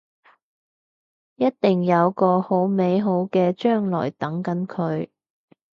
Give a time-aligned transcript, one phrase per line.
[1.35, 5.09] 一定有個好美好嘅將來等緊佢